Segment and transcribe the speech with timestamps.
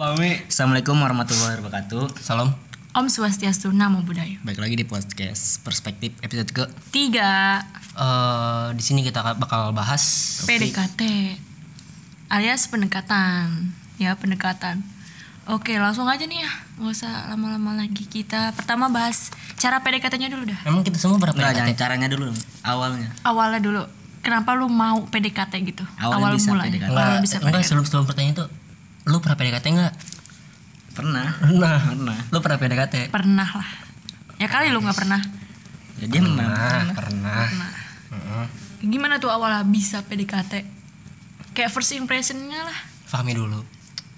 [0.00, 0.32] Mami.
[0.48, 2.24] Assalamualaikum warahmatullahi wabarakatuh.
[2.24, 2.56] Salam.
[2.96, 4.40] Om Swastiastu Namo Buddhaya.
[4.40, 7.60] Baik lagi di podcast Perspektif episode ke Tiga
[8.00, 10.00] Eh di sini kita bakal bahas
[10.48, 11.04] PDKT
[12.32, 13.76] alias pendekatan.
[14.00, 14.80] Ya pendekatan.
[15.44, 18.08] Oke langsung aja nih ya, nggak usah lama-lama lagi.
[18.08, 19.28] Kita pertama bahas
[19.60, 20.64] cara PDKT-nya dulu dah.
[20.64, 21.60] Emang kita semua berapa PDKT?
[21.60, 22.40] jangan caranya dulu dong.
[22.64, 23.12] Awalnya.
[23.28, 23.84] Awalnya dulu.
[24.24, 25.84] Kenapa lu mau PDKT gitu?
[26.00, 26.72] Awalnya Awal bisa mulai.
[26.72, 26.88] PDKT.
[26.88, 27.68] Enggak, Awal bisa enggak PDKT.
[27.68, 28.46] sebelum sebelum pertanyaan itu
[29.04, 29.94] lu pernah PDKT enggak?
[30.90, 31.26] Pernah.
[31.38, 31.76] Pernah.
[31.86, 32.16] Pernah.
[32.28, 32.94] Lu pernah PDKT?
[33.08, 33.70] Pernah lah.
[34.36, 35.20] Ya kali lu nggak pernah.
[35.96, 36.48] Ya, dia pernah.
[36.48, 37.36] Pernah, pernah.
[37.38, 37.70] Pernah.
[38.10, 38.46] Heeh.
[38.82, 40.64] Gimana tuh awalnya bisa PDKT?
[41.52, 42.78] Kayak first impressionnya lah.
[43.04, 43.60] Fahmi dulu.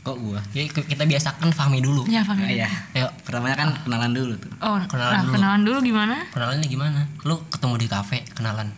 [0.02, 0.42] Kok gua?
[0.50, 2.02] Jadi k- kita biasakan Fahmi dulu.
[2.06, 2.42] Ya Fahmi.
[2.42, 2.68] Ah, iya.
[2.92, 4.50] Ayo, Pertamanya kan kenalan dulu tuh.
[4.58, 5.34] Oh, Kenalan nah, dulu.
[5.34, 6.16] kenalan dulu gimana?
[6.30, 7.00] kenalannya gimana?
[7.22, 8.70] Lu ketemu di kafe, kenalan.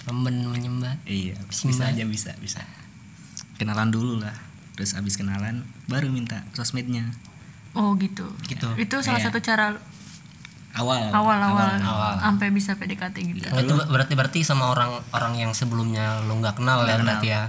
[0.00, 0.96] Pemben menyembah.
[1.04, 1.70] Iya, Simba.
[1.70, 2.60] bisa aja bisa, bisa.
[3.60, 4.32] Kenalan dulu lah.
[4.74, 7.10] Terus abis kenalan baru minta sosmednya.
[7.72, 8.26] Oh gitu.
[8.44, 8.66] Gitu.
[8.76, 9.74] Itu salah satu cara
[10.70, 11.10] Awal.
[11.10, 12.14] awal-awal awal.
[12.20, 13.46] sampai bisa PDKT gitu.
[13.46, 17.28] Nah, itu berarti berarti sama orang orang yang sebelumnya lu nggak kenal ya Nggak berarti
[17.28, 17.42] ya.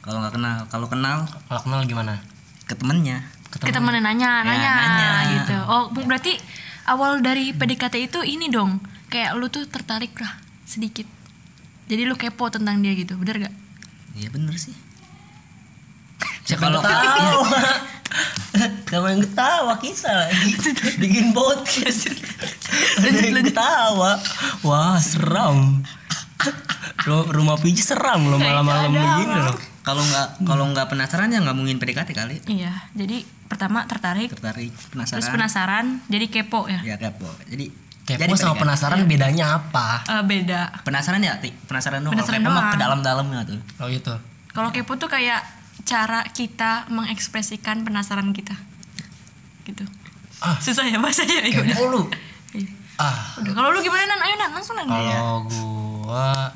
[0.00, 2.16] Kalau nggak kenal, kalau kenal Kalau kenal gimana?
[2.62, 3.20] ke temennya.
[3.52, 5.08] Kita mana nanya, Ya, nanya, nanya.
[5.36, 5.56] gitu.
[5.68, 6.40] Oh, bu- berarti
[6.84, 8.80] awal dari PDKT itu ini dong.
[9.12, 11.04] Kayak lu tuh tertarik lah sedikit.
[11.84, 13.54] Jadi lu kepo tentang dia gitu, bener gak?
[14.16, 14.72] Iya bener sih.
[16.44, 17.60] Siapa kalau- yang ketawa?
[18.84, 20.52] Kamu yang ketawa kisah lagi
[21.02, 22.12] bikin podcast.
[22.98, 24.12] lanjut lanjut ketawa.
[24.60, 25.80] Wah seram.
[27.02, 29.56] Ru- Rumah Piji seram loh malam-malam begini loh.
[29.82, 32.36] Kalau nggak kalau nggak penasaran ya nggak mungkin PDKT kali.
[32.44, 35.16] Iya, jadi pertama tertarik, Tertarik, penasaran.
[35.16, 36.80] terus penasaran, jadi kepo ya.
[36.84, 37.26] Ya kepo.
[37.46, 37.66] Jadi
[38.02, 38.60] Kepo jadi sama PDKT.
[38.60, 39.88] penasaran bedanya apa?
[40.04, 40.60] Eh, beda.
[40.82, 41.38] Penasaran ya?
[41.40, 42.12] Penasaran dong.
[42.12, 42.70] Penasaran kepo mah doang.
[42.70, 43.58] ke dalam-dalamnya tuh.
[43.78, 44.14] Oh itu.
[44.50, 45.40] Kalau kepo tuh kayak
[45.82, 48.54] cara kita mengekspresikan penasaran kita.
[49.66, 49.86] Gitu.
[50.42, 50.58] Ah.
[50.58, 51.76] Susah ya bahasanya ya udah.
[51.76, 52.02] Kepo lu.
[52.52, 52.68] Iya.
[53.00, 53.40] Ah.
[53.40, 54.20] Udah, kalau lu gimana Nan?
[54.20, 54.84] Ayo Nan, langsung Nan.
[54.84, 56.52] Kalau gua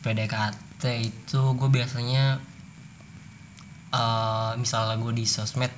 [0.00, 2.40] PDKT itu gue biasanya
[3.94, 5.70] eh misalnya gue di sosmed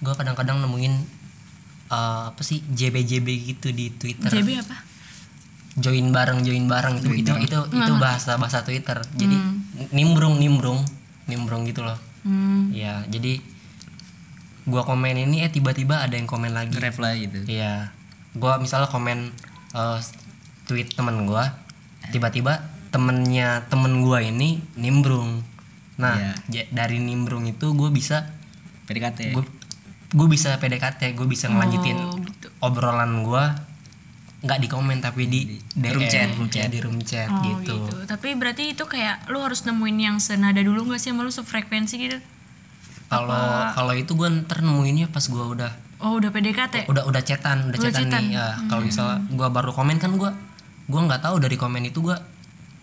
[0.00, 0.94] gue kadang-kadang nemuin
[1.92, 4.76] eh, apa sih JB-JB gitu di Twitter JB apa?
[5.78, 9.36] join bareng join bareng itu itu itu itu bahasa bahasa Twitter jadi
[9.94, 10.82] nimbrung nimbrung
[11.28, 12.68] nimbrung gitu loh Hmm.
[12.70, 13.38] ya jadi
[14.64, 17.40] gua komen ini eh tiba-tiba ada yang komen lagi Reply gitu.
[17.46, 17.88] Iya,
[18.34, 19.32] gua misalnya komen
[19.70, 19.98] eh,
[20.64, 21.56] tweet temen gua,
[22.06, 25.40] tiba-tiba temennya temen gua ini nimbrung.
[25.96, 26.14] Nah,
[26.46, 28.28] ja- dari nimbrung itu gue bisa
[28.84, 29.32] PDKT.
[29.32, 29.44] gue
[30.10, 32.48] gue bisa PDKT, gue bisa ngelanjutin Oh, gitu.
[32.60, 33.67] obrolan gua
[34.38, 36.68] nggak di komen tapi di, room DM, chat, room ya, chat.
[36.70, 37.74] di room chat Oh gitu.
[37.74, 37.96] gitu.
[38.06, 41.94] Tapi berarti itu kayak lu harus nemuin yang senada dulu gak sih sama lu sefrekuensi
[41.98, 42.18] gitu?
[43.08, 43.34] Kalau
[43.72, 46.86] kalau itu gue ntar nemuinnya pas gua udah Oh udah PDKT.
[46.86, 48.22] udah udah chatan udah Udah chatan, chatan.
[48.22, 50.30] nih ya kalau misalnya gua baru komen kan gua
[50.86, 52.14] gua nggak tahu dari komen itu gua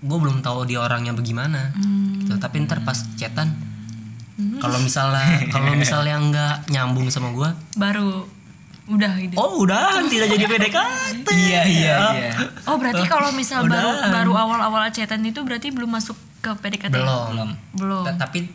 [0.01, 1.71] gua belum tahu dia orangnya bagaimana
[2.19, 3.55] gitu tapi ntar pas chatan
[4.59, 8.27] kalau misalnya kalau misalnya nggak nyambung sama gua Baru
[8.85, 9.33] udah gitu.
[9.35, 10.05] oh udah.
[10.05, 12.31] Tidak jadi PDKT Iya iya iya.
[12.69, 16.93] Oh berarti kalau misal baru baru awal-awal chatan itu berarti belum masuk ke PDKT?
[16.93, 17.25] belum.
[17.33, 17.49] Belum.
[17.73, 18.03] Belum.
[18.05, 18.45] Ta- tapi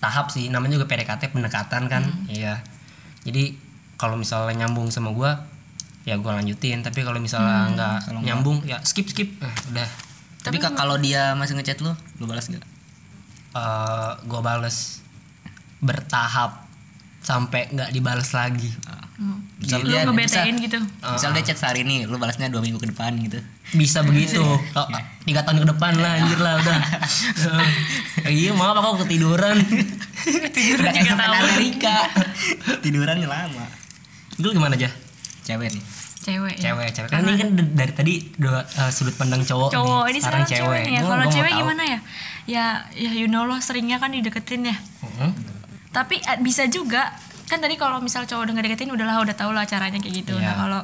[0.00, 0.48] tahap sih.
[0.48, 2.02] Namanya juga PDKT pendekatan kan.
[2.26, 2.64] Iya.
[3.22, 3.56] Jadi
[3.96, 5.44] kalau misalnya nyambung sama gua
[6.08, 6.80] ya gua lanjutin.
[6.80, 9.28] Tapi kalau misalnya nggak nyambung ya skip skip.
[9.44, 9.88] Eh, udah.
[10.40, 12.62] Tapi Kak, kalau dia masih ngechat lu, lu balas gak?
[13.56, 15.00] eh gue bales
[15.80, 16.65] bertahap
[17.26, 18.70] sampai nggak dibales lagi
[19.16, 19.40] Hmm.
[19.56, 20.76] Misal Lu dia ngebetain gitu.
[21.00, 23.40] Misal dia chat sehari ini, lu balasnya dua minggu ke depan gitu.
[23.72, 24.86] bisa begitu Oh,
[25.24, 26.78] tiga tahun ke depan lah anjir lah udah
[28.28, 31.96] iya maaf aku ketiduran Udah kayak Captain Amerika.
[32.84, 33.64] Tidurannya lama.
[34.36, 34.92] lu gimana aja
[35.42, 35.82] Cewek nih.
[36.18, 36.54] Cewek.
[36.54, 36.62] ya.
[36.68, 40.10] cewek cewek kan ini kan dari tadi dua eh, sudut pandang cowok, Cowok nih.
[40.10, 41.00] ini sekarang cewek nih ya.
[41.00, 41.98] Gua- Kalau cewek gimana ya?
[42.44, 44.76] Ya ya you know loh seringnya kan dideketin ya.
[45.00, 45.30] Mm-mm.
[45.96, 47.08] Tapi eh, bisa juga
[47.48, 50.34] kan tadi kalau misal cowok udah ngedeketin udahlah udah tau lah caranya kayak gitu.
[50.36, 50.44] Iya.
[50.44, 50.82] Nah kalau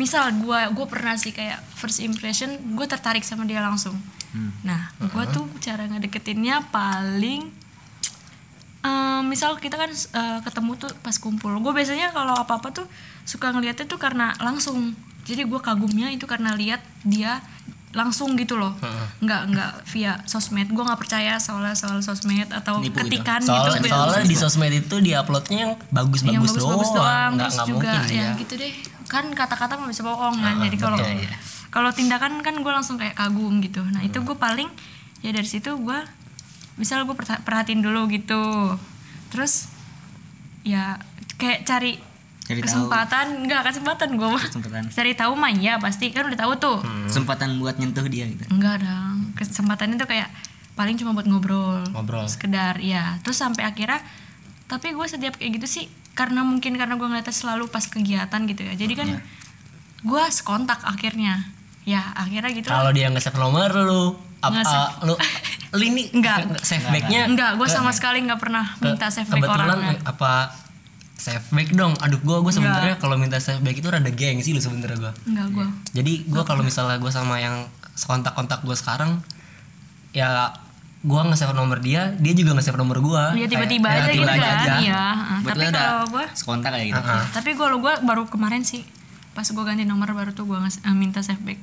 [0.00, 3.98] misal gua gue pernah sih kayak first impression gue tertarik sama dia langsung.
[4.64, 7.50] Nah gua tuh cara ngedeketinnya paling
[8.86, 11.52] eh, misal kita kan eh, ketemu tuh pas kumpul.
[11.60, 12.86] Gue biasanya kalau apa apa tuh
[13.28, 14.94] suka ngeliatnya tuh karena langsung.
[15.24, 17.40] Jadi gue kagumnya itu karena lihat dia
[17.94, 18.74] langsung gitu loh.
[19.22, 20.68] Nggak nggak via sosmed.
[20.74, 23.08] Gue nggak percaya soal soal sosmed atau Nipu gitu.
[23.08, 23.94] ketikan Soalnya, gitu.
[23.94, 27.30] soalnya di sosmed itu di uploadnya yang bagus-bagus yang doang, bagus-bagus doang.
[27.38, 28.28] nggak terus nggak juga mungkin ya ya.
[28.36, 28.72] gitu deh.
[29.06, 31.38] Kan kata-kata mah bisa bohong kan jadi kalau iya.
[31.70, 33.80] kalau tindakan kan gue langsung kayak kagum gitu.
[33.86, 34.66] Nah itu gue paling
[35.22, 35.98] ya dari situ gue
[36.74, 38.74] misal gue perhatiin dulu gitu.
[39.30, 39.70] Terus
[40.66, 40.98] ya
[41.38, 42.13] kayak cari
[42.44, 42.68] Cari tahu.
[42.68, 44.44] kesempatan nggak kesempatan gue mah.
[44.44, 44.82] Kesempatan.
[44.92, 46.12] cari tahu mah ya pasti.
[46.12, 46.78] Kan udah tahu tuh.
[47.08, 48.44] Kesempatan buat nyentuh dia gitu.
[48.52, 49.32] Enggak dong.
[49.32, 50.28] Kesempatan itu kayak
[50.76, 51.80] paling cuma buat ngobrol.
[51.96, 52.28] Ngobrol.
[52.28, 54.02] sekedar ya terus sampai akhirnya
[54.68, 55.84] tapi gue setiap kayak gitu sih
[56.18, 58.74] karena mungkin karena gue ngeliatnya selalu pas kegiatan gitu ya.
[58.76, 59.08] Jadi kan
[60.04, 61.48] gue sekontak akhirnya.
[61.88, 62.68] Ya akhirnya gitu.
[62.68, 65.08] Kalau dia nggak save nomor lu, apa save.
[65.08, 65.14] lu
[65.80, 66.60] lu ini Enggak.
[66.60, 67.24] save backnya.
[67.24, 70.63] Enggak gue sama sekali nggak pernah minta save back kebetulan orangnya apa
[71.16, 71.94] save back dong.
[71.98, 75.12] Aduh gua gua sebenarnya kalau minta save back itu rada geng sih lu sebenarnya gua.
[75.24, 77.66] enggak gue Jadi gua kalau misalnya gua sama yang
[77.96, 79.22] kontak-kontak gua sekarang
[80.10, 80.50] ya
[81.00, 83.30] gua nge-save nomor dia, dia juga nge-save nomor gua.
[83.32, 84.74] ya tiba-tiba Kayak- aja ya, gitu kan aja.
[84.80, 87.24] iya Ah, tapi kalau gue sekontak kayak gitu Ah, ah.
[87.30, 88.82] tapi kalau gue baru kemarin sih
[89.30, 90.56] pas gue ganti nomor baru tuh gue
[90.90, 91.60] minta save back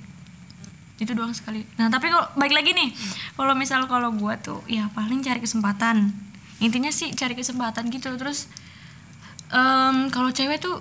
[0.98, 2.94] itu doang sekali nah tapi kalau baik lagi nih
[3.34, 6.14] kalau misal kalau gue tuh ya paling cari kesempatan
[6.60, 8.46] intinya sih cari kesempatan gitu terus
[9.52, 10.80] em, kalau cewek tuh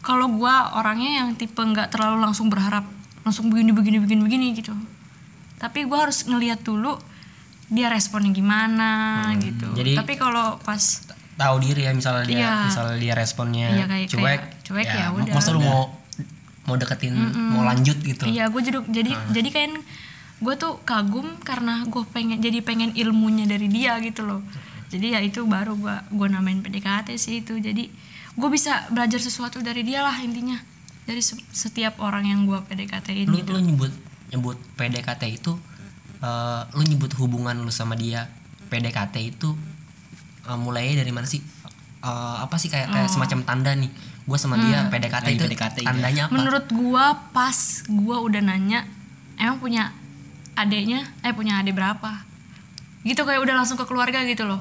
[0.00, 2.82] kalau gue orangnya yang tipe nggak terlalu langsung berharap
[3.20, 4.72] langsung begini begini begini begini gitu
[5.56, 6.96] tapi gue harus ngeliat dulu
[7.66, 8.90] dia responnya gimana
[9.36, 12.54] gitu jadi- tapi kalau pas Tahu diri ya misalnya dia Iya.
[12.66, 15.32] misalnya dia responnya Iya, kayak- cuek, kayak cuek ya udah.
[15.32, 15.88] Masa lu mau
[16.62, 18.28] mau deketin, mau lanjut gitu.
[18.28, 19.70] Iya, gue jadi jadi jadi kan
[20.36, 24.44] gue tuh kagum karena gue pengen jadi pengen ilmunya dari dia gitu loh.
[24.90, 27.56] Jadi ya itu baru gue gue namain PDKT sih itu.
[27.56, 27.86] Jadi
[28.30, 30.58] gue bisa belajar sesuatu dari dia lah intinya.
[31.02, 33.50] Dari se- setiap orang yang gue PDKT-in lu gitu.
[33.52, 33.92] lu nyebut
[34.28, 35.52] nyebut PDKT itu
[36.20, 38.30] eh, lu nyebut hubungan lu sama dia
[38.66, 39.50] PDKT itu
[40.44, 41.40] eh, mulai dari mana sih
[42.00, 42.08] Eh,
[42.40, 43.92] apa sih kayak kayak semacam tanda nih
[44.24, 48.88] gue sama dia PDKT Lagi itu PDKT tandanya apa Menurut gue pas gue udah nanya
[49.36, 49.92] emang punya
[50.54, 52.24] adeknya eh punya adik berapa?
[53.00, 54.60] Gitu kayak udah langsung ke keluarga gitu loh.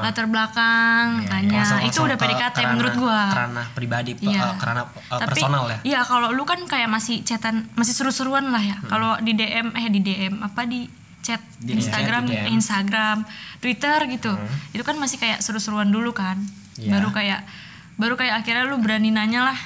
[0.00, 1.60] Latar belakang, tanya.
[1.60, 3.20] Langsung- Iya, itu langsung udah ke PDKT kerana- menurut gue.
[3.28, 4.40] kerana pribadi pe- Iya.
[4.42, 8.48] eh, kerana eh, Tapi personal ya Iya, kalau lu kan kayak masih chatan, masih seru-seruan
[8.48, 8.76] lah ya.
[8.82, 10.88] Kalau di DM eh di DM apa di
[11.20, 12.52] chat Di Instagram, chat, di DM.
[12.54, 13.16] Instagram,
[13.58, 14.32] Twitter gitu.
[14.70, 16.40] Itu kan masih kayak seru-seruan dulu kan.
[16.74, 16.88] Iya.
[16.90, 17.44] Baru kayak
[17.94, 19.58] baru kayak akhirnya lu berani nanya lah,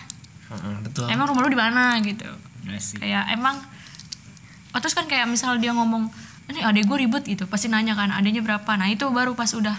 [0.48, 2.26] Heeh, betul emang rumah lu di mana gitu.
[2.94, 3.56] Kayak emang
[4.68, 6.12] oh, terus kan kayak misal dia ngomong,
[6.48, 7.44] "Ini adek gue ribut" gitu.
[7.46, 8.70] Pasti nanya kan, adanya berapa.
[8.74, 9.76] Nah, itu baru pas udah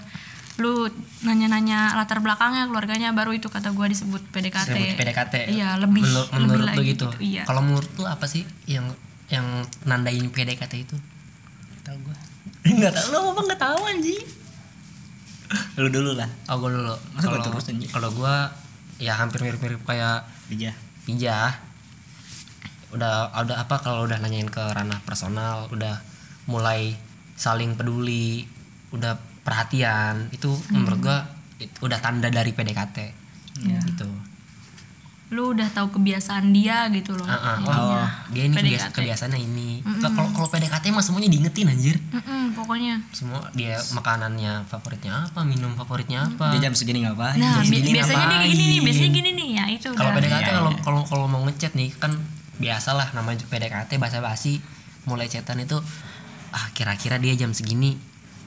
[0.60, 0.92] lu
[1.24, 4.76] nanya-nanya latar belakangnya keluarganya baru itu kata gue disebut PDKT.
[4.76, 7.44] Disebut PDKT Iya, lebih menurut, lebih menurut lagi lu gitu, Iya.
[7.48, 8.92] kalau menurut lu apa sih yang
[9.32, 9.48] yang
[9.88, 11.00] nandain PDKT itu
[11.80, 12.16] tahu gue
[12.76, 14.20] nggak tahu lu apa nggak tahu anjing
[15.80, 16.96] lu dulu lah Oh gue dulu.
[17.24, 18.36] Kalau terus, kalau gue
[19.00, 20.76] ya hampir mirip-mirip kayak Bija
[21.08, 21.56] Pija.
[22.92, 26.04] Udah udah apa kalau udah nanyain ke ranah personal, udah
[26.50, 26.98] mulai
[27.36, 28.44] saling peduli,
[28.90, 31.18] udah perhatian, itu menurut gue
[31.80, 32.98] udah tanda dari PDKT.
[33.62, 33.80] Iya.
[33.86, 34.10] Gitu.
[35.30, 37.22] Lu udah tahu kebiasaan dia gitu loh.
[37.24, 37.54] Ah.
[37.56, 38.02] intinya.
[38.02, 38.96] Oh, dia ini kebiasa, PDKT.
[38.98, 39.70] kebiasaannya ini.
[40.02, 42.02] Kalau kalau PDKT mah semuanya diingetin anjir.
[42.10, 42.98] Mm-mm, pokoknya.
[43.12, 46.50] Semua dia makanannya favoritnya apa, minum favoritnya apa.
[46.50, 48.50] dia jam segini ngapain Nah, jadi bi- gini biasanya ngapain?
[48.50, 50.18] gini nih, biasanya gini nih ya itu Kalau udah.
[50.18, 50.82] PDKT Iya, kalau iya.
[50.82, 52.12] kalau kalau mau ngechat nih kan
[52.58, 54.66] biasalah namanya PDKT basa-basi
[55.06, 55.78] mulai chatan itu
[56.52, 57.98] ah kira-kira dia jam segini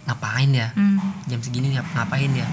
[0.02, 0.70] ngapain ya?
[0.72, 0.99] Hmm.
[1.25, 2.46] Jam segini ngap- ngapain ya?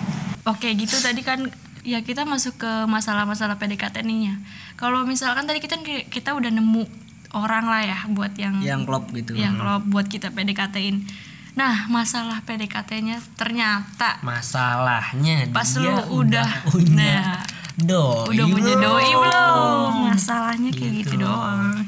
[0.43, 1.45] Oke gitu tadi kan
[1.81, 4.35] ya kita masuk ke masalah-masalah PDKT nih ya.
[4.75, 6.83] Kalau misalkan tadi kita kita udah nemu
[7.31, 11.05] orang lah ya buat yang yang klop gitu yang kalau buat kita PDKT-in.
[11.51, 16.47] Nah, masalah PDKT-nya ternyata Masalahnya pas dia lu udah,
[16.95, 17.41] nah,
[17.75, 19.91] doi udah punya doi belum?
[20.07, 21.21] Masalahnya kayak gitu, Gitu.
[21.21, 21.83] doang.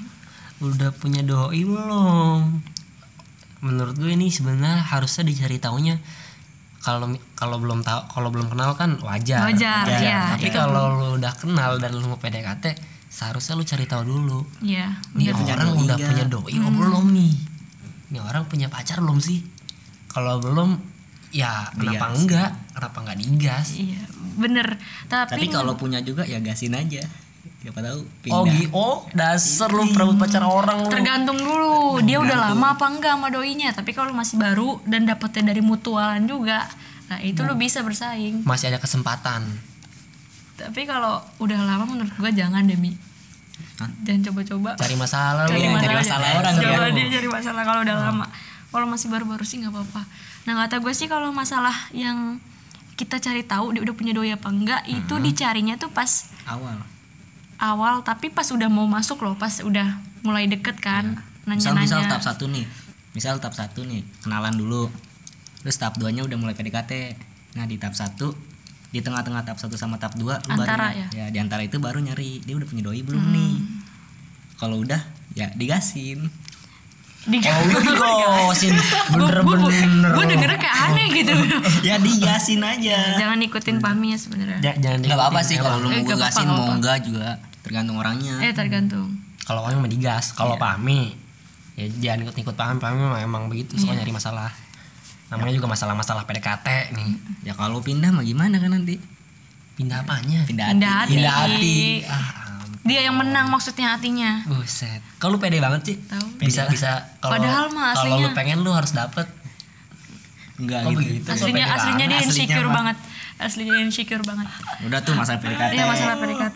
[0.59, 2.41] Udah punya doi belum?
[3.61, 6.01] Menurut gue ini sebenarnya harusnya dicari taunya
[6.81, 9.45] kalau kalau belum tahu kalau belum kenal kan wajar.
[9.45, 12.73] Wajar, iya, Tapi itu kalau lu udah kenal dan lu mau PDKT,
[13.05, 14.41] seharusnya lu cari tahu dulu.
[14.65, 15.37] Iya, Ini bener.
[15.37, 17.33] punya orang doi udah punya doi oh belum nih?
[18.11, 19.45] Ini orang punya pacar belum sih?
[20.09, 20.75] Kalau belum,
[21.31, 22.17] ya kenapa Digas.
[22.17, 22.49] enggak?
[22.73, 23.67] Kenapa enggak digas?
[23.77, 24.03] Iya,
[24.41, 24.67] bener.
[25.05, 27.05] Tapi, tapi kalau punya juga ya gasin aja
[27.61, 30.89] siapa tahu Oh, pindah gi oh dasar lu perebut pacar orang lu.
[30.89, 33.69] tergantung dulu dia udah lama apa enggak sama doinya.
[33.69, 36.65] Tapi kalau masih baru dan dapetnya dari mutualan juga,
[37.05, 38.41] nah itu lu bisa bersaing.
[38.41, 39.45] Masih ada kesempatan.
[40.57, 42.97] Tapi kalau udah lama menurut gua jangan demi.
[43.77, 43.89] Hah?
[44.01, 44.69] Jangan coba-coba.
[44.77, 45.53] Cari masalah lu.
[45.53, 46.01] Cari masalah, cari aja.
[46.01, 46.93] masalah orang Coba dia.
[46.97, 48.25] dia cari masalah kalau udah lama.
[48.71, 50.01] Kalau masih baru-baru sih nggak apa-apa.
[50.47, 52.41] Nah kata gue sih kalau masalah yang
[52.95, 56.77] kita cari tahu dia udah punya doi apa enggak itu dicarinya tuh pas awal
[57.63, 59.85] awal tapi pas udah mau masuk loh pas udah
[60.21, 62.09] mulai deket kan misal misal nanya-nanya.
[62.11, 62.65] tahap satu nih.
[63.11, 64.89] Misal tahap satu nih kenalan dulu.
[65.59, 66.91] Terus tahap duanya udah mulai PDKT
[67.51, 68.31] nah di tahap satu
[68.87, 71.25] di tengah-tengah tahap satu sama tahap dua Antara baru, ya?
[71.27, 72.41] di antara itu baru nyari.
[72.41, 73.31] Dia udah punya doi belum Hmm.
[73.31, 73.53] nih?
[74.55, 75.01] Kalau udah
[75.31, 76.27] ya digasin.
[77.21, 78.73] Di Kalau lu digosin
[79.11, 80.09] bener-bener.
[80.11, 81.33] gue dengernya kayak aneh gitu.
[81.87, 82.97] Ya digasin aja.
[83.15, 84.57] Jangan ikutin pami ya sebenarnya.
[84.63, 85.65] Ja- jangan nggak apa-apa sih emang.
[85.67, 87.29] kalau lu Eh, mau gasin mau nggak enggak juga
[87.71, 88.35] tergantung orangnya.
[88.37, 89.15] Eh tergantung.
[89.41, 90.61] Kalau orang mah digas kalau Iya.
[90.61, 91.15] pami
[91.73, 94.03] ya jangan ikut-ikut pami pami mah emang begitu suka Iya.
[94.03, 94.51] nyari masalah.
[95.29, 97.09] Namanya juga masalah-masalah PDKT nih.
[97.41, 98.99] Ya kalau pindah mah gimana kan nanti?
[99.73, 100.43] Pindah apanya?
[100.43, 101.07] Pindah Pindah hati.
[101.07, 101.15] hati.
[101.15, 101.75] pindah hati.
[102.05, 102.75] Ah ampun.
[102.83, 104.43] dia yang menang maksudnya hatinya.
[104.43, 104.99] Buset.
[105.15, 105.97] Kalau lu pede banget sih.
[106.03, 106.27] Tahu.
[106.37, 107.07] Bisa bisa.
[107.17, 109.23] Kalau Padahal mah kalau lu aslinya- pengen lu harus dapet.
[110.57, 110.99] Enggak Oh, gitu.
[110.99, 111.25] begitu.
[111.25, 112.97] aslinya aslinya dia insecure aslinya banget.
[113.39, 114.47] Aslinya insecure banget.
[114.83, 116.50] Udah tuh masalah PDKT Iya masalah PDKT.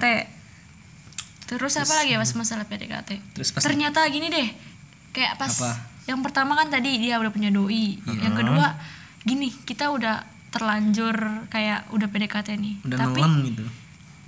[1.56, 3.10] Terus apa lagi ya pas masalah PDKT?
[3.32, 4.48] Terus pas- ternyata gini deh,
[5.16, 5.72] kayak pas Apa?
[6.06, 8.76] yang pertama kan tadi dia udah punya doi, yang kedua
[9.24, 10.22] gini kita udah
[10.52, 13.22] terlanjur kayak udah PDKT nih, udah tapi
[13.52, 13.66] gitu.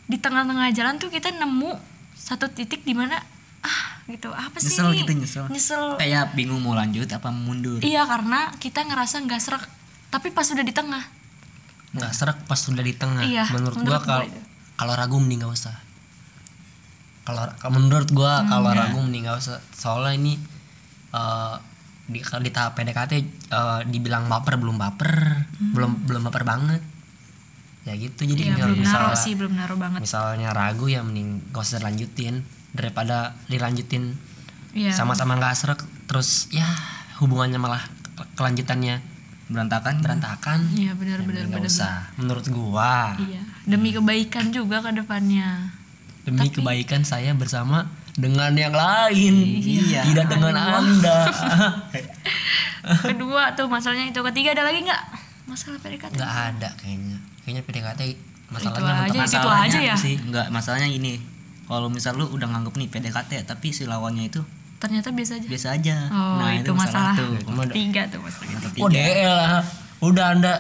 [0.07, 1.71] di tengah-tengah jalan tuh kita nemu
[2.17, 3.15] satu titik di mana
[3.63, 4.99] ah gitu apa sih nyesel ini?
[5.03, 5.45] gitu nyesel.
[5.51, 5.83] Nyesel.
[5.99, 7.79] kayak bingung mau lanjut apa mundur.
[7.83, 9.63] Iya karena kita ngerasa nggak serak,
[10.11, 11.03] tapi pas udah di tengah,
[11.95, 13.23] nggak serak pas sudah di tengah.
[13.23, 14.27] Iya, menurut, menurut gua kalau
[14.77, 15.86] kalau ragu mending nggak usah
[17.27, 18.77] kalau menurut gua Hmm, kalau ya.
[18.81, 20.33] ragu mending nggak usah soalnya ini
[21.09, 21.55] eh,
[22.05, 23.13] di di tahap PDKT
[23.49, 25.11] eh, dibilang baper belum baper
[25.69, 26.79] belum belum baper banget
[27.83, 28.49] ya gitu jadi Hmm.
[28.49, 31.79] iya kalau belum misal- naruh sih belum naruh banget, misalnya ragu ya mending gak usah
[31.79, 34.15] lanjutin daripada dilanjutin
[34.73, 36.67] iya sama-sama nggak serak terus ya
[37.17, 38.99] hubungannya malah ke- kelanjutannya
[39.47, 41.71] berantakan berantakan iya ya benar-benar mending nggak benar.
[41.73, 45.71] usah menurut gua Iya, demi kebaikan juga ke depannya.
[46.27, 50.03] Demi kebaikan saya bersama dengan yang lain Iya.
[50.03, 51.31] tidak dengan anda
[53.03, 55.03] Kedua tuh masalahnya itu, ketiga ada lagi nggak?
[55.45, 56.11] Masalah PDKT.
[56.13, 58.01] nggak ada kayaknya kayaknya PDKT
[58.49, 59.95] masalahnya aja, mentok- itu masalahnya aja ya?
[59.97, 61.13] sih enggak masalahnya gini
[61.63, 64.43] kalau misal lu udah nganggep nih PDKT tapi si lawannya itu
[64.77, 65.47] Ternyata biasa aja.
[65.47, 67.17] biasa aja Oh, nah itu, masalah.
[67.17, 67.33] tuh
[67.73, 68.45] Tiga tuh masalah.
[68.77, 68.93] Oh ketiga.
[68.93, 69.63] DL lah
[69.99, 70.53] udah anda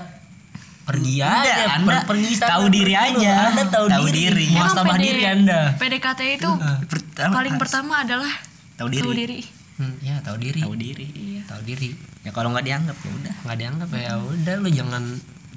[0.87, 3.33] pergi aja Udah, per- Anda pergi sana, tahu diri pergi aja.
[3.45, 4.45] anda tahu, Tahu diri, diri.
[4.49, 5.59] Muas sama PD diri anda.
[5.75, 6.51] PDKT itu
[6.87, 8.33] Pertama, paling pertama adalah
[8.73, 9.01] tahu diri.
[9.01, 9.39] tahu diri.
[9.77, 10.59] Hmm, ya tahu diri.
[10.59, 11.41] Tahu diri Iya.
[11.45, 11.91] tahu diri.
[12.23, 13.35] Ya kalau nggak dianggap ya udah.
[13.43, 15.03] Nggak dianggap ya udah lu jangan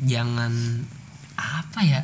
[0.00, 0.52] jangan
[1.34, 2.02] apa ya?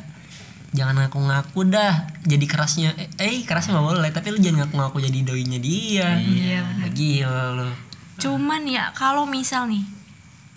[0.69, 5.19] Jangan ngaku-ngaku dah jadi kerasnya eh, eh kerasnya nggak boleh tapi lu jangan ngaku-ngaku jadi
[5.21, 6.07] doinya dia.
[6.15, 7.69] Iya, gila lu.
[8.17, 9.85] Cuman ya kalau misal nih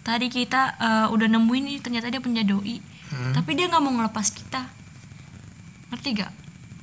[0.00, 3.32] tadi kita eh, udah nemuin nih ternyata dia punya doi, Hmm.
[3.32, 4.70] tapi dia nggak mau ngelepas kita.
[5.88, 6.32] Ngerti gak?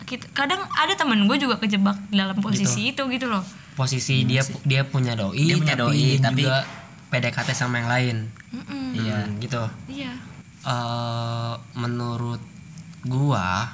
[0.04, 3.44] Kita, kadang ada temen gue juga kejebak dalam posisi itu gitu loh.
[3.74, 6.58] posisi dia pu- dia punya doi Dia punya tapi doi, dia tapi- juga
[7.08, 8.18] PDKT sama yang lain
[8.50, 8.86] Mm-mm.
[8.98, 9.18] Iya.
[9.22, 10.12] Hmm, gitu Iya.
[10.66, 12.42] eh menurut
[13.04, 13.70] gua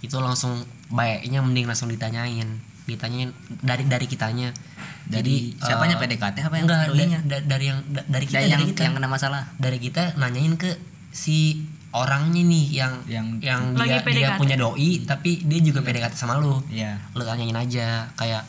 [0.00, 2.46] itu langsung baiknya mending langsung ditanyain
[2.84, 4.54] ditanyain dari dari kitanya
[5.04, 5.96] Jadi, siapanya?
[5.96, 8.70] eh, PDKT apa yang enggak da- da- dari yang da- dari kita Dan yang dari
[8.70, 8.82] kita.
[8.82, 9.42] yang kena masalah.
[9.56, 10.70] Dari kita nanyain ke
[11.10, 16.14] si orangnya nih yang yang yang Lagi dia dia punya doi tapi dia juga PDKT
[16.14, 16.62] sama lu.
[16.66, 18.46] Ya lu tanyain aja kayak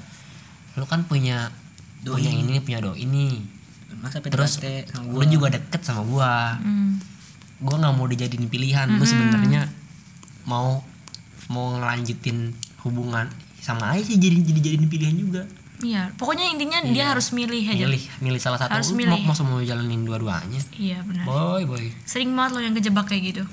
[0.75, 1.51] lu kan punya
[1.99, 2.19] Doi.
[2.19, 3.43] punya ini punya doi ini
[3.99, 6.33] masa terus PDKT sama lu gua juga deket sama gua.
[6.59, 6.91] Mm.
[7.59, 8.87] gua nggak mau dijadiin pilihan.
[8.91, 9.67] Lu sebenarnya
[10.43, 10.83] mau
[11.47, 15.43] mau ngelanjutin hubungan sama aja sih jadi jadi jadiin pilihan juga
[15.83, 16.15] Iya.
[16.15, 17.83] Pokoknya intinya dia harus milih aja.
[17.83, 19.19] milih milih salah satu Harus milih.
[19.19, 21.23] mau mau mau jalanin dua-duanya Iya benar.
[21.23, 23.43] boy boy Sering banget loh yang kejebak kayak gitu.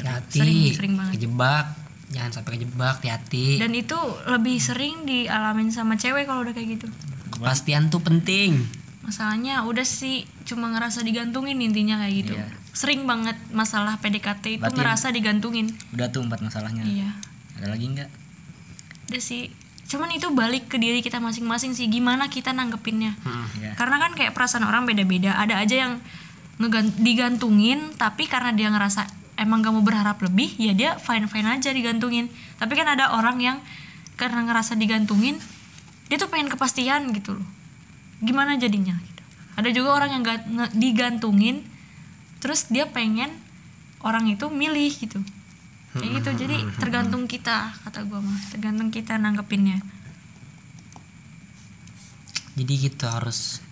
[0.00, 1.12] hati Sering, sering banget.
[1.14, 1.64] kejebak
[2.08, 6.88] jangan sampai kejebak hati-hati Dan itu lebih sering dialamin sama cewek kalau udah kayak gitu.
[7.30, 8.64] kepastian tuh penting
[9.00, 12.34] Masalahnya udah sih cuma ngerasa digantungin intinya kayak gitu.
[12.34, 12.48] Iya.
[12.70, 15.66] Sering banget masalah PDKT itu Berarti- ngerasa digantungin.
[15.90, 17.08] udah tuh empat masalahnya Iya.
[17.56, 18.10] ada lagi nggak
[19.08, 19.48] Udah sih.
[19.88, 23.16] Cuman itu balik ke diri kita masing-masing sih gimana kita nanggepinnya.
[23.56, 25.32] ya Karena kan kayak perasaan orang beda-beda.
[25.40, 25.92] Ada aja yang
[27.00, 29.08] digantungin tapi karena dia ngerasa
[29.40, 32.28] emang gak mau berharap lebih ya dia fine-fine aja digantungin.
[32.60, 33.56] Tapi kan ada orang yang
[34.20, 35.40] karena ngerasa digantungin
[36.12, 37.48] dia tuh pengen kepastian gitu loh.
[38.20, 39.22] Gimana jadinya gitu.
[39.56, 40.24] Ada juga orang yang
[40.76, 41.64] digantungin
[42.44, 43.32] terus dia pengen
[44.04, 45.24] orang itu milih gitu.
[45.98, 46.30] Kayak gitu.
[46.42, 48.38] Jadi tergantung kita kata gua mah.
[48.48, 49.78] Tergantung kita nanggepinnya.
[52.54, 53.62] jadi gitu harus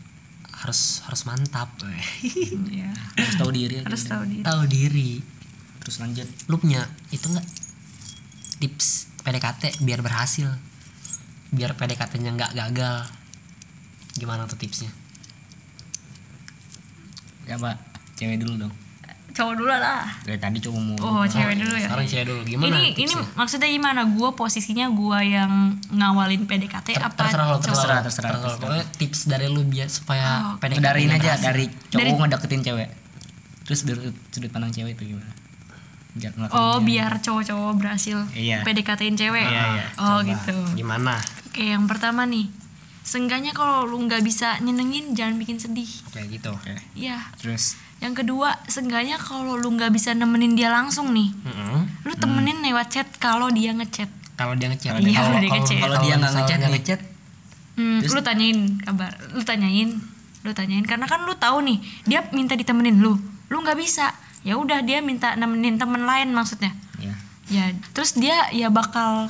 [0.62, 1.66] harus harus mantap
[2.70, 2.94] Iya.
[3.18, 4.42] harus tahu diri Harus tahu diri.
[4.46, 5.12] tahu diri
[5.82, 7.42] terus lanjut lu punya itu enggak
[8.56, 10.46] tips PDKT biar berhasil
[11.50, 13.10] biar PDKT-nya nggak gagal
[14.14, 14.90] gimana tuh tipsnya
[17.44, 17.74] ya pak
[18.14, 18.74] cewek dulu dong
[19.36, 20.08] cowok dulu lah.
[20.24, 21.84] Dari tadi cowok mau oh cewek dulu ya.
[21.86, 22.40] sekarang cewek dulu.
[22.42, 22.66] Gimana?
[22.72, 24.00] Ini ini maksudnya gimana?
[24.08, 25.52] Gue posisinya gue yang
[25.90, 27.62] ngawalin PDKT apa terserah lo cowok?
[27.62, 28.56] terserah Terserah, terserah.
[28.56, 31.44] Pokoknya tips dari lu biar supaya Oh, PDKT dari ini nya aja berhasil.
[31.44, 32.88] dari cowok Dari- ngedeketin cewek.
[33.62, 34.00] Terus dari
[34.30, 35.32] sudut pandang cewek itu gimana?
[36.16, 38.64] Biar oh biar cowok-cowok berhasil Iya.
[38.64, 39.44] PDKT-in cewek?
[39.44, 39.86] Iya, iya.
[39.98, 40.56] oh gitu.
[40.72, 41.20] Gimana?
[41.46, 42.48] Oke yang pertama nih.
[43.02, 45.86] Seenggaknya kalau lu nggak bisa nyenengin jangan bikin sedih.
[46.08, 46.72] oke gitu oke.
[46.96, 47.20] Iya.
[47.36, 51.80] terus Yang kedua, seenggaknya kalau lu nggak bisa nemenin dia langsung nih, Mm-mm.
[52.04, 54.08] lu temenin lewat chat kalau dia ngechat.
[54.36, 55.78] kalau dia ngechat Iya, kalau dia ngechat.
[55.80, 56.76] kalau dia nggak ngechat nggak nih.
[56.76, 57.00] ngechat
[57.76, 59.90] Hmm, lu tanyain kabar, lu tanyain,
[60.40, 64.56] lu tanyain karena kan lu tahu nih dia minta ditemenin lu, lu nggak bisa, ya
[64.56, 66.72] udah dia minta nemenin temen lain maksudnya.
[66.96, 67.12] ya
[67.46, 69.28] Ya, terus dia ya bakal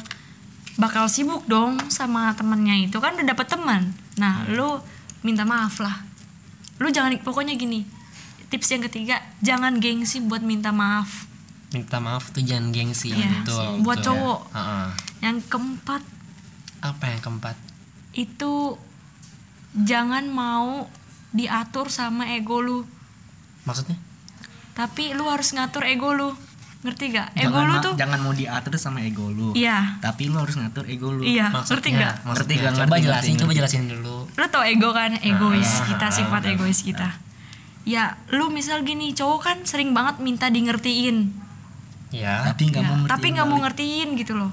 [0.76, 3.92] bakal sibuk dong sama temennya itu kan udah dapet teman.
[4.14, 4.78] Nah, lu
[5.20, 6.00] minta maaf lah.
[6.78, 7.85] Lu jangan pokoknya gini.
[8.46, 11.26] Tips yang ketiga, jangan gengsi buat minta maaf.
[11.66, 14.14] minta maaf tuh jangan gengsi Iya, betul buat betul.
[14.14, 14.40] cowok.
[14.50, 14.86] Heeh.
[15.20, 16.02] Yang keempat
[16.78, 17.56] apa yang keempat
[18.12, 18.78] itu
[19.76, 20.86] jangan mau
[21.30, 22.86] diatur sama ego lu.
[23.62, 23.98] maksudnya
[24.72, 26.30] Tapi lu harus ngatur ego lu.
[26.78, 27.34] Ngerti gak?
[27.34, 29.98] Ego jangan lu tuh jangan mau diatur sama ego lu Iya.
[29.98, 32.14] tapi lu harus ngatur ego lu Iya, ngerti maksudnya gak?
[32.22, 32.72] maksudnya Ngerti, gak?
[32.72, 36.12] coba Ngerti, jelasin ngerti, coba jelasin dulu lu tau ego kan egois Ah, kita ah,
[36.14, 37.08] sifat ah, egois kita
[37.86, 41.16] ya lu misal gini cowok kan sering banget minta di ngertiin
[42.10, 42.50] ya.
[42.50, 44.52] Tapi nggak Ya, mau tapi ngertiin nggak mau ngertiin gitu loh.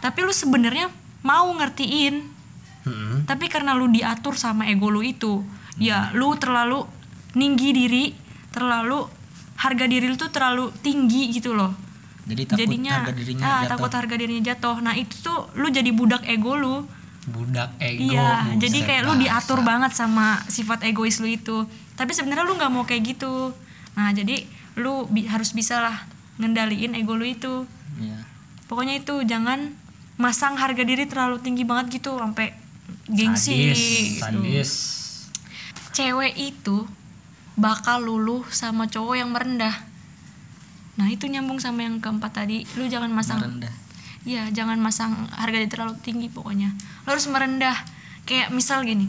[0.00, 0.88] Tapi lu sebenarnya
[1.20, 2.40] mau ngertiin.
[2.80, 3.28] Mm-mm.
[3.28, 5.44] tapi karena lu diatur sama ego lu itu
[5.76, 6.88] ya lu terlalu
[7.36, 8.16] tinggi diri
[8.56, 9.04] terlalu
[9.60, 11.76] harga diri lu tuh terlalu tinggi gitu loh.
[12.24, 13.70] Jadi takut jadinya harga dirinya ah, jatuh.
[13.76, 14.76] takut harga dirinya jatuh.
[14.80, 16.76] Nah itu tuh lu jadi budak ego lu.
[17.28, 21.68] Budak ego Iya, jadi kayak lu diatur banget sama sifat egois lu itu.
[22.00, 23.52] Tapi sebenarnya lu nggak mau kayak gitu.
[23.92, 24.48] Nah, jadi
[24.80, 26.08] lu bi- harus bisa lah
[26.40, 27.68] ngendaliin ego lu itu.
[28.00, 28.24] Iya.
[28.64, 29.76] Pokoknya itu jangan
[30.16, 32.56] masang harga diri terlalu tinggi banget gitu sampai
[33.04, 33.52] gengsi.
[33.52, 34.20] sadis gitu.
[34.24, 34.70] sadis
[35.92, 36.88] Cewek itu
[37.60, 39.84] bakal luluh sama cowok yang merendah.
[40.96, 42.64] Nah, itu nyambung sama yang keempat tadi.
[42.80, 43.72] Lu jangan masang merendah
[44.20, 46.72] Iya, jangan masang harga diri terlalu tinggi pokoknya.
[47.08, 47.72] Lo harus merendah.
[48.28, 49.08] Kayak misal gini.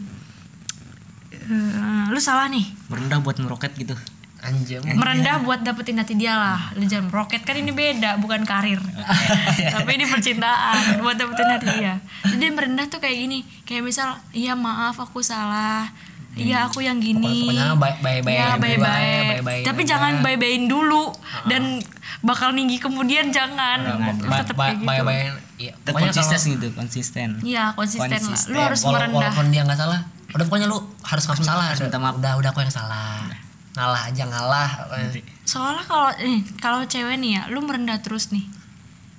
[1.44, 2.64] Eh, lu salah nih.
[2.86, 3.96] merendah buat meroket gitu
[4.38, 6.74] anjir Merendah buat dapetin hati dia lah.
[6.74, 8.82] Lu jangan roket kan ini beda, bukan karir.
[9.74, 11.94] Tapi ini percintaan buat dapetin hati dia.
[12.24, 13.46] Jadi merendah tuh kayak gini.
[13.62, 15.86] Kayak misal, iya maaf aku salah.
[16.32, 17.46] Iya aku yang gini.
[17.46, 21.12] Pokoknya bye- bye-bye Ya, bye-bye Tapi jangan bye byein dulu
[21.44, 21.78] dan
[22.18, 23.78] bakal tinggi kemudian jangan.
[24.16, 24.88] Lu tetep kayak gitu.
[24.88, 28.42] bye bye ya, Tetap pokoknya konsisten gitu konsisten Iya konsisten, lah.
[28.48, 29.28] Lu harus merendah.
[29.28, 30.00] walaupun dia nggak salah
[30.32, 32.16] udah pokoknya lu harus ngaku salah harus minta maaf.
[32.16, 33.20] udah udah aku yang salah.
[33.76, 34.70] Ngalah aja ngalah.
[35.44, 38.44] Soalnya kalau eh, kalau cewek nih ya, lu merendah terus nih.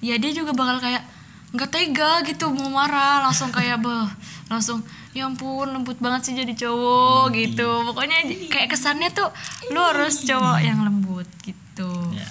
[0.02, 1.06] Ya dia juga bakal kayak
[1.54, 3.22] nggak tega gitu mau marah.
[3.26, 4.10] Langsung kayak beh
[4.50, 4.82] langsung
[5.14, 7.70] ya ampun lembut banget sih jadi cowok gitu.
[7.94, 9.30] Pokoknya kayak kesannya tuh
[9.70, 11.94] lu harus cowok yang lembut gitu.
[12.14, 12.30] Ya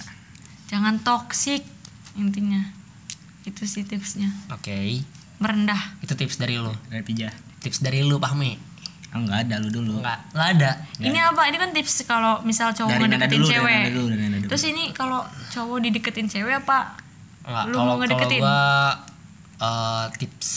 [0.67, 1.63] jangan toksik
[2.19, 2.67] intinya.
[3.47, 4.31] Itu sih tipsnya.
[4.51, 5.03] Oke.
[5.43, 5.99] Merendah.
[5.99, 6.71] Itu tips dari lu.
[6.87, 7.31] Dari tiga
[7.63, 8.72] tips dari lu Pahmi
[9.13, 10.01] oh nggak ada lu dulu.
[10.01, 10.19] Nggak.
[10.33, 10.71] Nggak ada.
[10.97, 11.41] Ini apa?
[11.45, 13.77] Ini kan tips kalau misal cowok Dari ngedeketin dulu, dari cewek.
[13.79, 14.47] Nanda dulu, dari dulu.
[14.49, 16.79] terus ini kalau cowok dideketin cewek apa?
[17.43, 18.41] Nggak, Lu kalau mau kalau ngedeketin?
[18.41, 18.59] gua
[19.59, 20.49] eh, tips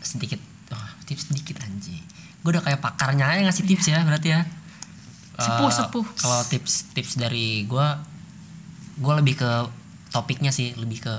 [0.00, 0.40] sedikit.
[0.70, 2.02] Oh, tips sedikit anjing.
[2.40, 4.40] Gue udah kayak pakarnya aja ngasih tips ya berarti ya.
[4.42, 6.06] Eh, Sepuh, sepuh.
[6.16, 8.00] kalau tips tips dari gua
[8.96, 9.50] gue lebih ke
[10.12, 11.14] topiknya sih lebih ke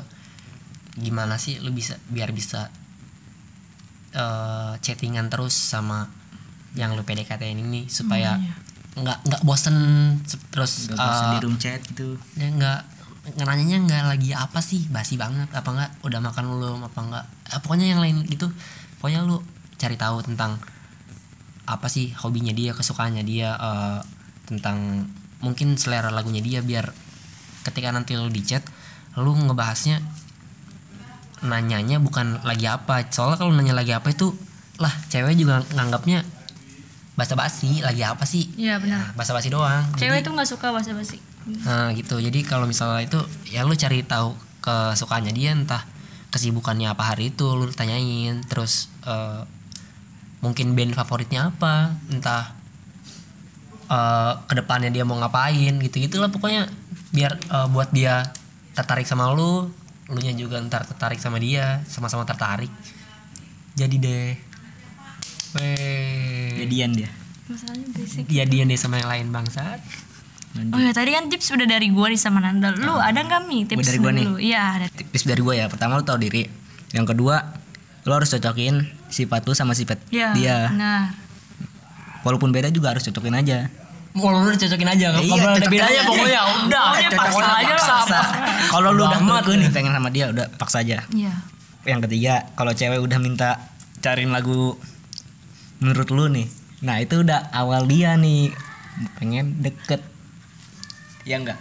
[0.93, 2.69] gimana sih lu bisa biar bisa
[4.13, 6.06] eh, chattingan terus sama
[6.73, 8.39] yang lu PDKT ini supaya
[8.91, 9.75] nggak nggak bosen
[10.23, 12.19] se- terus Gak bosan eh, di room chat gitu.
[12.36, 12.79] ya nggak
[13.39, 17.60] nanyanya nggak lagi apa sih basi banget apa nggak udah makan belum apa nggak Eh,
[17.60, 18.47] pokoknya yang lain gitu.
[18.97, 19.39] Pokoknya lu
[19.75, 20.55] cari tahu tentang
[21.63, 23.99] apa sih hobinya dia kesukaannya dia eh,
[24.45, 25.07] tentang
[25.39, 26.91] mungkin selera lagunya dia biar
[27.62, 28.63] ketika nanti lu di chat
[29.15, 29.99] lu ngebahasnya
[31.41, 33.07] nanyanya bukan lagi apa.
[33.07, 34.31] Soalnya kalau nanya lagi apa itu
[34.77, 36.23] lah cewek juga nganggapnya
[37.21, 38.49] basa-basi lagi apa sih?
[38.57, 39.13] Iya benar.
[39.13, 39.86] basa-basi doang.
[39.93, 41.21] Cewek tuh nggak suka basa-basi.
[41.62, 42.17] Nah gitu.
[42.17, 44.34] Jadi kalau misalnya itu ya lu cari tahu
[44.65, 45.86] kesukaannya dia entah
[46.34, 48.41] kesibukannya apa hari itu lu tanyain.
[48.49, 49.45] Terus eh,
[50.41, 52.57] mungkin band favoritnya apa entah
[53.91, 56.01] eh ke depannya dia mau ngapain gitu.
[56.01, 56.65] Gitulah pokoknya
[57.13, 58.25] biar eh, buat dia
[58.73, 59.69] tertarik sama lu
[60.12, 62.73] lu nya juga ntar tertarik sama dia sama-sama tertarik.
[63.77, 64.50] Jadi deh
[65.53, 67.09] Weh jadian dia
[67.45, 67.85] Masalahnya
[68.25, 69.79] jadian deh sama yang lain bangsat
[70.51, 72.75] Oh ya tadi kan tips udah dari gua nih sama Nanda.
[72.75, 74.27] Lu ada nggak mi tips dari gua nih.
[74.41, 74.85] Iya ada.
[74.91, 76.43] tips dari gue ya pertama lu tahu diri
[76.91, 77.55] yang kedua
[78.01, 80.35] lu harus cocokin sifat lu sama sifat Iya.
[80.35, 81.15] dia Benar.
[82.21, 83.71] walaupun beda juga harus cocokin aja
[84.11, 86.01] Mau lu dicocokin aja, nggak Iya, ada cocokin bedanya aja.
[86.03, 86.41] pokoknya.
[86.43, 87.87] Udah, Pokoknya paksa aja lah.
[87.95, 88.19] paksa.
[88.67, 89.71] kalau lu udah kekeh nih ya.
[89.71, 91.33] pengen sama dia udah paksa aja Iya.
[91.85, 93.49] yang ketiga kalau cewek udah minta
[93.99, 94.75] cariin lagu
[95.82, 96.48] menurut lu nih?
[96.80, 98.54] Nah itu udah awal dia nih.
[99.17, 100.02] Pengen deket.
[101.22, 101.58] Ya enggak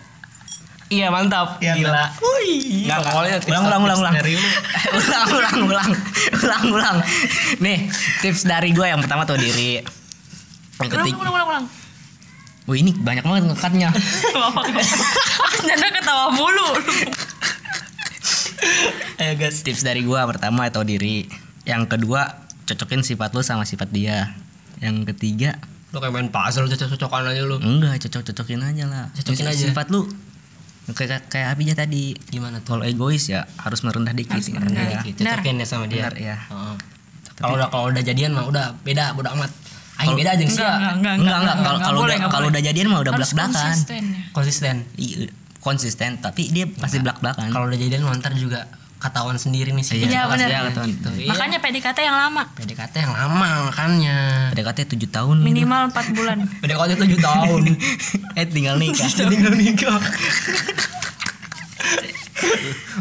[0.88, 1.86] Iya mantap, Iya, gila.
[1.86, 2.08] enggak?
[2.18, 3.12] Wih, Nggak, nggak.
[3.12, 4.14] pokoknya ulang ulang ulang ulang.
[4.16, 4.32] dari
[4.98, 5.90] ulang ulang ulang.
[6.36, 6.96] Ulang ulang.
[7.58, 7.78] Nih
[8.20, 9.78] tips dari gue yang pertama tahu diri.
[10.76, 11.16] Yang Ulang ketiga.
[11.16, 11.64] ulang ulang ulang.
[12.66, 13.88] Wah ini banyak banget ngekatnya.
[15.66, 16.68] Nanda ketawa mulu.
[19.16, 19.60] Ayo guys.
[19.60, 21.28] Tips dari gua pertama tahu diri.
[21.62, 24.34] Yang kedua Cocokin sifat lu sama sifat dia
[24.78, 25.58] Yang ketiga
[25.90, 27.58] Lu kayak main puzzle cocok-cocokan aja lu.
[27.58, 29.64] Enggak cocok-cocokin aja lah Cocokin aja.
[29.74, 30.06] Sifat lu
[30.94, 32.78] Kayak kayak apinya tadi Gimana tuh?
[32.78, 34.54] Kalau egois ya harus merendah dikit Harus ya.
[34.58, 35.14] merendah dikit.
[35.26, 36.06] Cocokin ya sama dia.
[36.06, 36.74] Benar ya Heeh.
[37.40, 39.48] Kalau udah kalau udah jadian mah udah beda, bodo amat.
[39.96, 40.60] Aing beda aja sih.
[40.60, 41.14] Enggak enggak enggak.
[41.40, 44.20] Enggak enggak kalau udah kalau udah jadian mah udah belak-belakan konsisten ya.
[44.36, 44.74] Konsisten.
[45.00, 45.16] Iya,
[45.60, 48.64] Konsisten tapi dia pasti belak-belakan Kalau udah jadian mah ntar juga
[49.00, 49.96] ketahuan sendiri nih sih.
[49.98, 50.44] Iya, benar.
[50.44, 50.88] Iya, ketahuan.
[50.92, 51.08] Gitu.
[51.16, 51.28] Iya.
[51.32, 52.42] Makanya PDKT yang lama.
[52.52, 54.18] PDKT yang lama makanya.
[54.52, 56.38] PDKT 7 tahun Minimal 4 bulan.
[56.62, 57.62] PDKT 7 tahun.
[58.34, 59.96] Eh tinggal nikah Tinggal nikah.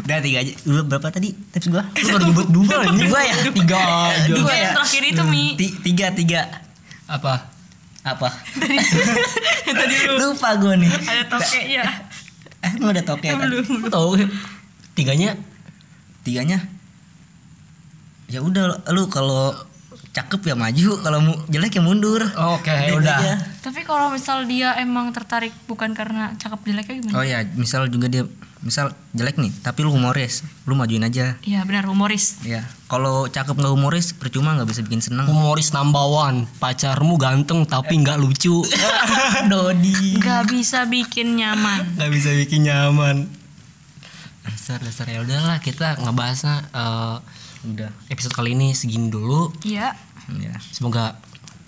[0.00, 1.84] Udah tiga aja Udah berapa tadi tips gua?
[1.86, 2.98] Lu baru nyebut dua ini.
[3.06, 3.34] Dua ya?
[3.46, 4.28] Tiga aja.
[4.28, 4.70] Dua Yang ya?
[4.74, 5.44] terakhir itu Mi.
[5.54, 6.40] Ti- Tiga, tiga
[7.06, 7.48] Apa?
[8.00, 8.28] Apa?
[9.66, 11.84] Tadi lu Lupa gua nih ada tokeknya.
[12.60, 13.40] Eh lu ada toke kan?
[13.40, 13.64] Belum.
[13.86, 14.10] Tahu
[14.92, 15.36] tiganya
[16.20, 16.60] Tiganya
[18.26, 19.50] Ya udah lu kalau
[20.10, 22.22] cakep ya maju Kalau mu- jelek ya mundur
[22.54, 23.18] Oke, Gitu udah.
[23.18, 23.34] aja.
[23.60, 27.14] Tapi kalau misal dia emang tertarik bukan karena cakep jeleknya gimana?
[27.14, 28.22] Oh ya misal juga dia
[28.60, 32.38] Misal jelek nih Tapi lu humoris Lu majuin aja Iya benar humoris.
[32.42, 35.24] Ya, kalau cakep nggak humoris, percuma nggak bisa bikin seneng.
[35.24, 38.60] Humoris number one Pacarmu ganteng tapi nggak lucu
[39.50, 40.18] Dodi.
[40.18, 41.96] Gak bisa bikin nyaman.
[41.96, 43.39] Nggak bisa bikin nyaman
[44.50, 47.16] Dasar dasar ya udahlah kita ngebahasnya eh,
[47.60, 47.90] Udah.
[48.08, 49.52] episode kali ini segini dulu.
[49.62, 49.92] Iya.
[50.30, 50.54] Ya.
[50.70, 51.18] Semoga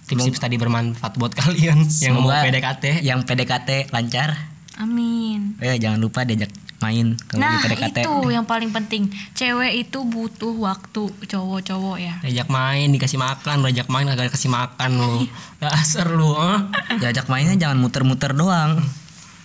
[0.08, 3.04] tips-tips tadi bermanfaat buat kalian yang mau PDKT.
[3.04, 4.34] Yang PDKT lancar.
[4.80, 5.60] Amin.
[5.60, 6.48] Eh jangan lupa diajak
[6.82, 7.96] main kalau Nah di PDKT.
[8.02, 9.06] itu yang paling penting.
[9.38, 12.14] Cewek itu butuh waktu cowok-cowok ya.
[12.26, 15.14] Diajak main, dikasih makan, lu ajak main kagak dikasih makan lu.
[15.62, 16.58] Dasar lu, eh.
[16.98, 18.82] Diajak mainnya jangan muter-muter doang.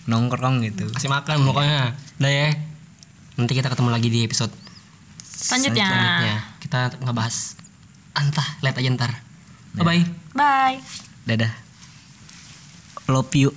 [0.08, 0.90] Nongkrong gitu.
[0.90, 1.94] Kasih makan pokoknya.
[2.18, 2.50] Udah ya.
[3.38, 4.52] Nanti kita ketemu lagi di episode
[5.22, 5.86] Selanjutnya.
[5.88, 6.36] selanjutnya.
[6.58, 7.54] Kita ngebahas
[8.18, 9.12] entah, lihat aja ntar.
[9.78, 10.04] Bye bye.
[10.34, 10.78] Bye.
[11.30, 11.54] Dadah.
[13.08, 13.54] Love you.